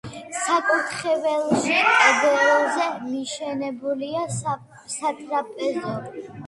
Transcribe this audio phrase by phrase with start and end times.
[0.45, 4.27] საკურთხეველში კედელზე მიშენებულია
[4.97, 5.99] სატრაპეზო.